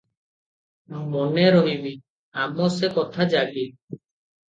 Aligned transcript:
ମନେ 1.11 1.45
ରହିବି 1.57 1.93
ଆମ 2.47 2.73
ସେ 2.81 2.93
କଥା 2.99 3.33
ଜାଗି। 3.39 3.71